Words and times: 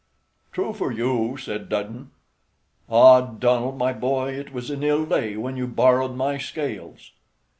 "True 0.51 0.73
for 0.73 0.91
you," 0.91 1.37
said 1.37 1.69
Dudden. 1.69 2.09
"Ah, 2.89 3.21
Donald, 3.21 3.77
my 3.77 3.93
boy, 3.93 4.31
it 4.31 4.51
was 4.51 4.71
an 4.71 4.81
ill 4.81 5.05
day 5.05 5.37
when 5.37 5.57
you 5.57 5.67
borrowed 5.67 6.15
my 6.15 6.39
scales!" 6.39 7.11